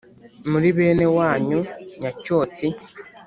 muri 0.51 0.67
bene 0.77 1.05
wanyu 1.17 1.59
nyacyotsi, 1.99 2.65